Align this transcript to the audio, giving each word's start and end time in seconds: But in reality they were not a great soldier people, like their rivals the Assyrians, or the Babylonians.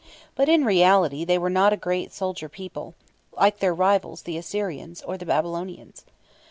But 0.33 0.49
in 0.49 0.65
reality 0.65 1.23
they 1.25 1.37
were 1.37 1.47
not 1.51 1.73
a 1.73 1.77
great 1.77 2.11
soldier 2.11 2.49
people, 2.49 2.95
like 3.37 3.59
their 3.59 3.75
rivals 3.75 4.23
the 4.23 4.35
Assyrians, 4.35 5.03
or 5.03 5.15
the 5.15 5.27
Babylonians. 5.27 6.05